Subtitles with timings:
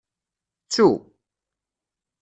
[0.65, 0.87] Ttu!